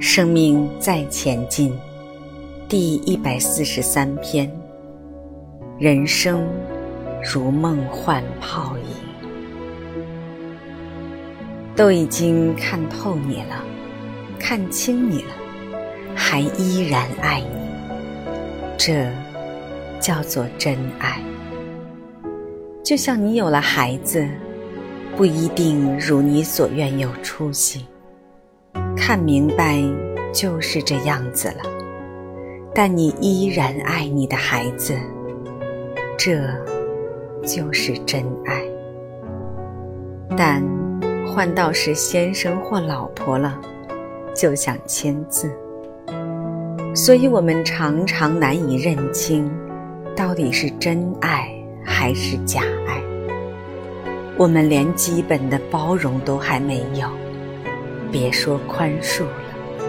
[0.00, 1.72] 生命在前进，
[2.68, 4.48] 第一百四十三篇。
[5.78, 6.46] 人生
[7.20, 8.84] 如梦幻泡影，
[11.76, 13.64] 都已经看透你了，
[14.38, 15.30] 看清你了，
[16.14, 18.36] 还依然爱你，
[18.78, 19.10] 这
[20.00, 21.20] 叫做真爱。
[22.84, 24.28] 就像你有了孩子，
[25.16, 27.86] 不一定如你所愿有出息。
[28.96, 29.82] 看明白
[30.32, 31.64] 就是这样子了，
[32.74, 34.94] 但你依然爱你的孩子，
[36.16, 36.40] 这
[37.44, 38.62] 就是真爱。
[40.36, 40.62] 但
[41.26, 43.58] 换到是先生或老婆了，
[44.34, 45.50] 就想签字，
[46.94, 49.50] 所以我们常常难以认清，
[50.14, 51.48] 到底是真爱
[51.84, 53.02] 还是假爱。
[54.36, 57.08] 我们连基本的包容都还没有。
[58.12, 59.84] 别说宽恕了，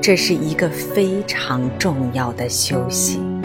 [0.00, 3.42] 这是一个非常重要的修行。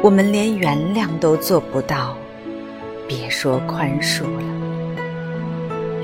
[0.00, 2.16] 我们连原谅都做不到，
[3.08, 4.55] 别说宽恕了。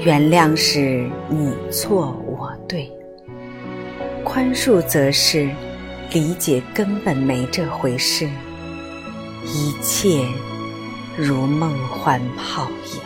[0.04, 2.90] 原谅是你错我对，
[4.24, 5.48] 宽恕则是
[6.12, 8.28] 理解根本没这回事，
[9.44, 10.26] 一切
[11.16, 13.00] 如梦幻泡影。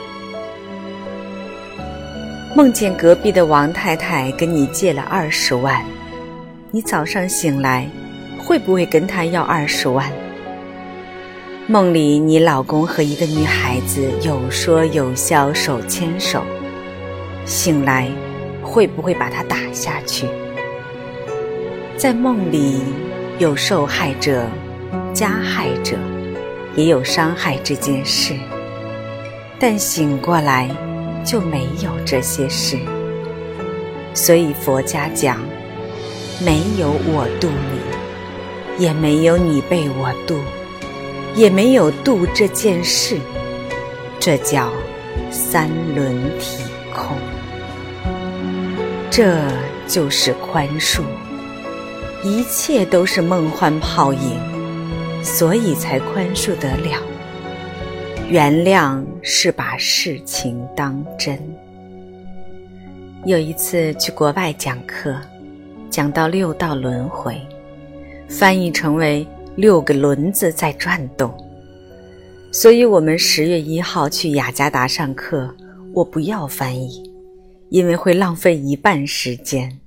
[2.54, 5.84] 梦见隔壁的王太太跟你借了二十万，
[6.70, 7.86] 你早上醒来
[8.38, 10.10] 会不会跟她要二十万？
[11.66, 16.42] 梦里你老公和一个女孩子有说有笑手牵手，
[17.46, 18.10] 醒来
[18.62, 20.26] 会不会把他打下去？
[21.96, 22.82] 在梦里
[23.38, 24.46] 有受害者、
[25.14, 25.96] 加害者，
[26.74, 28.34] 也有伤害这件事，
[29.58, 30.68] 但醒过来。
[31.24, 32.78] 就没有这些事，
[34.14, 35.40] 所以佛家讲，
[36.40, 40.38] 没有我度你，也没有你被我度，
[41.34, 43.18] 也没有度这件事，
[44.20, 44.70] 这叫
[45.32, 46.62] 三轮体
[46.94, 47.16] 空。
[49.10, 49.40] 这
[49.88, 51.02] 就是宽恕，
[52.22, 54.38] 一切都是梦幻泡影，
[55.22, 57.00] 所以才宽恕得了。
[58.28, 61.38] 原谅是把事情当真。
[63.24, 65.16] 有一次去国外讲课，
[65.88, 67.40] 讲到六道轮回，
[68.28, 71.32] 翻译成为六个轮子在转动。
[72.52, 75.54] 所以我们十月一号去雅加达上课，
[75.94, 77.05] 我不要翻译，
[77.68, 79.78] 因为会浪费一半时间，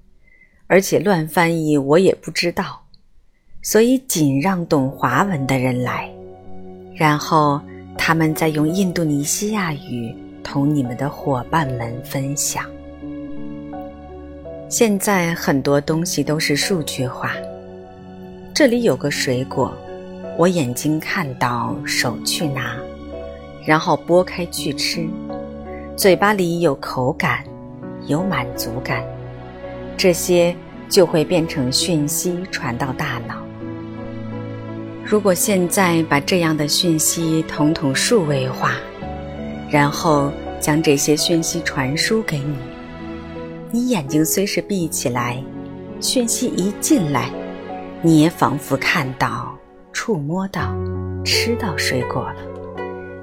[0.68, 2.84] 而且乱翻译我也不知道，
[3.62, 6.10] 所以仅让懂华文的人来，
[6.96, 7.62] 然后。
[8.02, 12.64] 他们再用印度尼西亚语同你们的伙伴们分享。
[14.70, 17.34] 现在很多东西都是数据化。
[18.54, 19.76] 这里有个水果，
[20.38, 22.78] 我眼睛看到，手去拿，
[23.66, 25.06] 然后剥开去吃，
[25.98, 27.44] 嘴巴里有口感，
[28.10, 29.04] 有满足感，
[29.96, 30.56] 这些
[30.90, 33.36] 就会变成讯息传到大脑。
[35.06, 38.72] 如果现在把这样的讯息统统数位化，
[39.70, 42.56] 然后将这些讯息传输给你，
[43.70, 45.38] 你眼睛虽是闭起来，
[46.02, 47.30] 讯息一进来，
[48.02, 49.56] 你也仿佛看到、
[49.94, 50.76] 触摸到、
[51.24, 52.38] 吃到水果了，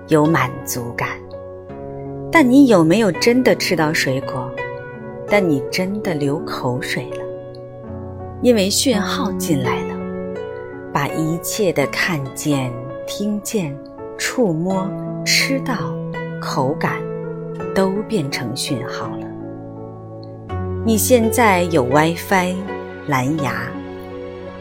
[0.06, 1.08] 有满足感。
[2.30, 4.48] 但你有没有真的吃到水果？
[5.28, 7.25] 但你真的流口水了，
[8.42, 9.97] 因为讯号进来了。
[10.92, 12.72] 把一切的看见、
[13.06, 13.76] 听见、
[14.16, 14.88] 触摸、
[15.26, 15.75] 吃到、
[16.41, 17.03] 口感，
[17.75, 19.26] 都变成讯号了。
[20.87, 22.55] 你现在有 WiFi、
[23.08, 23.69] 蓝牙，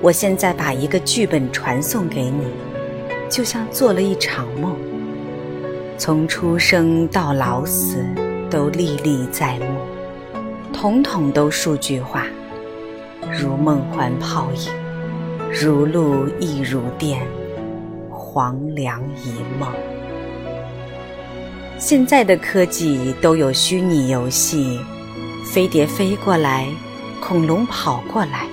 [0.02, 2.48] 我现在把一个剧本传送给你，
[3.30, 4.76] 就像做了一场梦，
[5.98, 8.04] 从出生到老死
[8.50, 9.66] 都历历在目，
[10.76, 12.26] 统统都数据化，
[13.42, 14.70] 如梦幻泡影。
[15.50, 17.26] 如露亦如电，
[18.12, 19.72] 黄粱一梦。
[21.78, 24.78] 现在的科技都有虚拟游戏，
[25.46, 26.68] 飞碟飞过来，
[27.22, 28.46] 恐龙跑过来，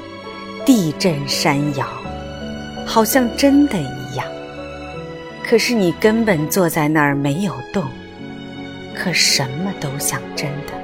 [0.64, 1.84] 地震山摇，
[2.86, 4.24] 好像真的一样。
[5.44, 7.82] 可是你根本坐在那儿没有动，
[8.94, 10.81] 可什么都像真的。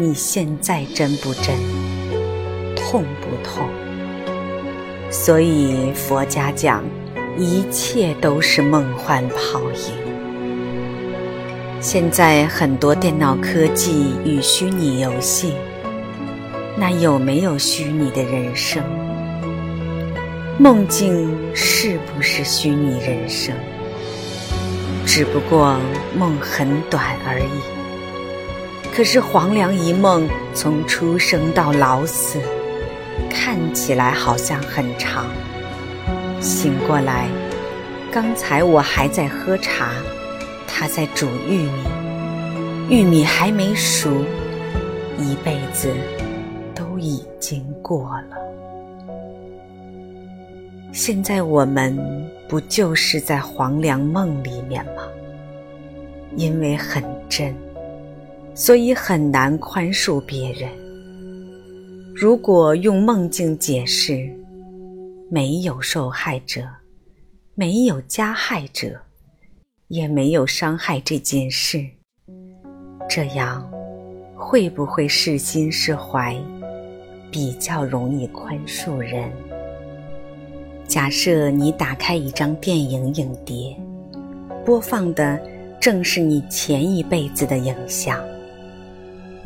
[0.00, 1.56] 你现在真不真，
[2.76, 3.68] 痛不痛？
[5.10, 6.84] 所以佛家讲，
[7.36, 9.92] 一切都是梦幻泡影。
[11.80, 15.54] 现在很多电脑科技与虚拟游戏，
[16.76, 18.80] 那有没有虚拟的人生？
[20.60, 23.52] 梦境是不是虚拟人生？
[25.04, 25.76] 只不过
[26.16, 27.77] 梦很短而已。
[28.98, 32.40] 可是黄粱一梦，从出生到老死，
[33.30, 35.24] 看起来好像很长。
[36.40, 37.28] 醒过来，
[38.10, 39.92] 刚才我还在喝茶，
[40.66, 41.70] 他在煮玉米，
[42.90, 44.10] 玉米还没熟，
[45.16, 45.94] 一辈子
[46.74, 48.36] 都已经过了。
[50.92, 51.96] 现在我们。
[52.48, 55.02] 不就是在黄粱梦里面吗？
[56.34, 57.54] 因为很真，
[58.58, 60.68] 所以很难宽恕别人。
[62.12, 64.28] 如果用梦境解释，
[65.30, 66.66] 没有受害者，
[67.54, 69.00] 没有加害者，
[69.86, 71.86] 也没有伤害这件事，
[73.08, 73.64] 这样
[74.34, 76.36] 会不会释心释怀，
[77.30, 79.30] 比较容易宽恕人？
[80.88, 83.76] 假设你打开一张电影影碟，
[84.66, 85.40] 播放的
[85.80, 88.20] 正是你前一辈子的影像，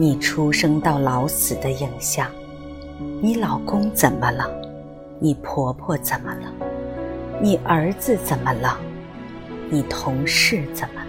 [0.03, 2.27] 你出生到老死的影像。
[3.21, 4.51] 你老公怎么了？
[5.21, 6.53] 你婆婆怎么了？
[7.41, 8.77] 你儿子怎么了？
[9.71, 11.07] 你同事怎么了？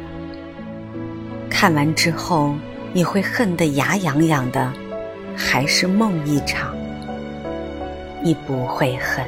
[1.50, 2.54] 看完之后，
[2.94, 4.72] 你会恨得牙痒痒的，
[5.36, 6.76] 还是梦一场？
[8.22, 9.26] 你不会恨。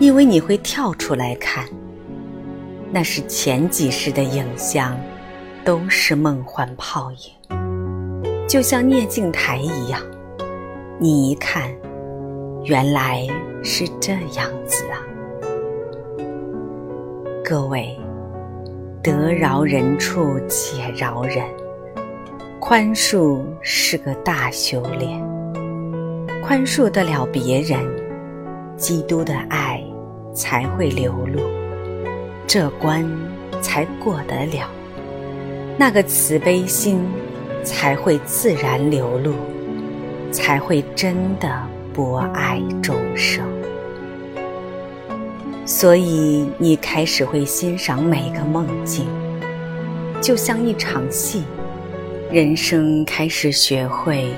[0.00, 1.68] 因为你会跳出来看，
[2.90, 4.98] 那是前几世的影像，
[5.64, 7.59] 都是梦幻泡影，
[8.50, 10.00] 就像聂镜台一样。
[10.98, 11.70] 你一看，
[12.64, 13.24] 原来
[13.62, 14.98] 是这样子啊！
[17.44, 17.96] 各位，
[19.04, 21.44] 得饶人处且饶人，
[22.58, 25.22] 宽恕是个大修炼，
[26.42, 27.78] 宽恕得了别人，
[28.76, 29.80] 基督的爱。
[30.32, 31.40] 才会流露，
[32.46, 33.04] 这关
[33.60, 34.70] 才过得了，
[35.76, 37.04] 那个慈悲心
[37.64, 39.34] 才会自然流露，
[40.32, 41.62] 才会真的
[41.92, 43.44] 博爱众生。
[45.66, 49.06] 所以你开始会欣赏每个梦境，
[50.20, 51.44] 就像一场戏，
[52.30, 54.28] 人生开始学会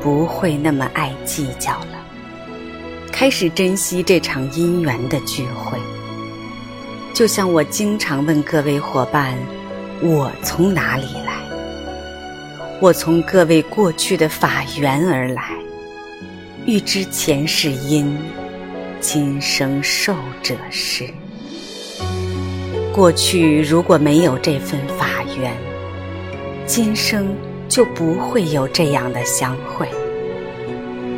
[0.00, 1.86] 不会那么爱计较了。
[3.12, 5.78] 开始珍惜这场姻缘的聚会，
[7.14, 9.36] 就像我经常问各位伙伴
[10.02, 11.21] ：“我从哪里来？”
[12.82, 15.44] 我从各位过去的法缘而来，
[16.66, 18.12] 欲知前世因，
[18.98, 21.08] 今生受者是。
[22.92, 25.56] 过去如果没有这份法缘，
[26.66, 27.32] 今生
[27.68, 29.86] 就不会有这样的相会。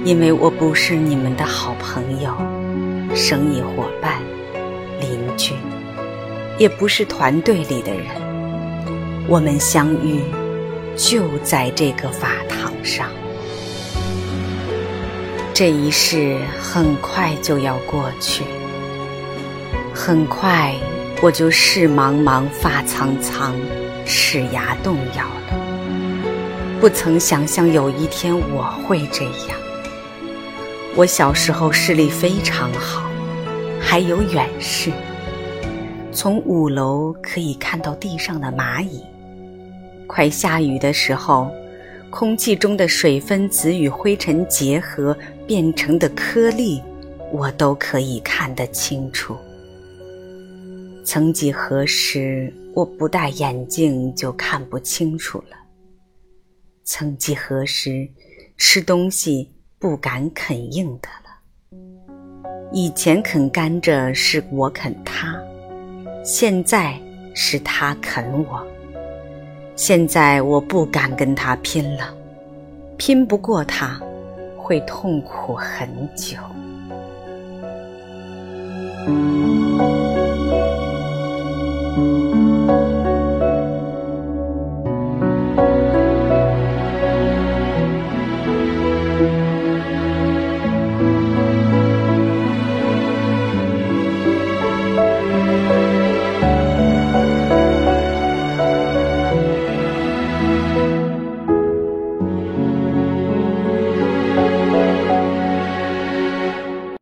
[0.05, 2.37] 因为我不是你们的好朋友、
[3.17, 4.20] 生意伙伴、
[5.00, 5.55] 邻居，
[6.58, 8.05] 也不是团队里的人。
[9.26, 10.20] 我们相遇
[10.96, 13.08] 就在这个法堂上。
[15.53, 18.44] 这一世很快就要过去，
[19.94, 20.74] 很快
[21.22, 23.55] 我就事茫茫、发苍苍、
[24.05, 26.81] 齿牙动摇了。
[26.81, 29.58] 不曾想象有一天我会这样。
[30.96, 33.05] 我小时候视力非常好，
[33.81, 34.93] 还有远视，
[36.13, 39.03] 从五楼可以看到地上的蚂蚁。
[40.06, 41.51] 快下雨的时候，
[42.11, 46.82] 空气中的水分子与灰尘结合变成的颗粒，
[47.32, 49.37] 我都可以看得清楚。
[51.05, 55.56] 曾几何时，我不戴眼镜就看不清楚了。
[56.84, 58.08] 曾几何时，
[58.56, 59.51] 吃东西。
[59.77, 61.79] 不敢啃硬的了。
[62.73, 65.39] 以前啃甘蔗是我啃他，
[66.25, 66.99] 现在
[67.34, 68.67] 是他啃我。
[69.76, 72.14] 现在我不敢跟他拼了，
[72.96, 74.00] 拼不过他，
[74.56, 76.36] 会痛苦很久。